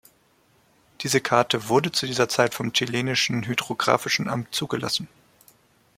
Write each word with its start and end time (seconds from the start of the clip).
Diese 1.01 1.21
Karte 1.21 1.69
wurde 1.69 1.91
zu 1.91 2.07
dieser 2.07 2.27
Zeit 2.27 2.55
vom 2.55 2.73
chilenischen 2.73 3.43
Hydrographischen 3.43 4.29
Amt 4.29 4.47
zugelassen. 4.51 5.07